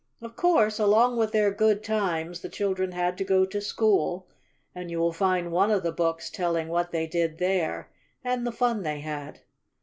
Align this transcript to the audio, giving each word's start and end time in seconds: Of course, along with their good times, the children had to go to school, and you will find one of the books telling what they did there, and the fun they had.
Of 0.19 0.35
course, 0.35 0.79
along 0.79 1.17
with 1.17 1.31
their 1.31 1.51
good 1.51 1.83
times, 1.83 2.39
the 2.41 2.49
children 2.49 2.91
had 2.93 3.19
to 3.19 3.23
go 3.23 3.45
to 3.45 3.61
school, 3.61 4.27
and 4.73 4.89
you 4.89 4.97
will 4.99 5.13
find 5.13 5.51
one 5.51 5.69
of 5.69 5.83
the 5.83 5.91
books 5.91 6.31
telling 6.31 6.69
what 6.69 6.89
they 6.89 7.05
did 7.05 7.37
there, 7.37 7.91
and 8.23 8.47
the 8.47 8.51
fun 8.51 8.81
they 8.81 9.01
had. 9.01 9.41